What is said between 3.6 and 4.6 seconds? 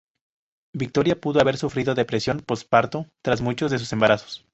de sus embarazos.